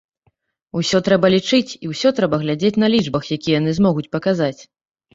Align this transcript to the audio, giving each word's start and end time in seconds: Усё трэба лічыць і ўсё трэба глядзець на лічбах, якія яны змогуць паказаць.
Усё 0.79 1.01
трэба 1.07 1.31
лічыць 1.35 1.77
і 1.83 1.91
ўсё 1.93 2.09
трэба 2.21 2.41
глядзець 2.47 2.75
на 2.87 2.93
лічбах, 2.97 3.23
якія 3.39 3.55
яны 3.63 3.79
змогуць 3.83 4.11
паказаць. 4.19 4.57